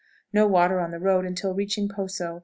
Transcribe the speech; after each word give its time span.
No 0.33 0.47
water 0.47 0.79
on 0.79 0.89
the 0.89 0.97
road 0.99 1.25
until 1.25 1.53
reaching 1.53 1.87
Poso. 1.87 2.39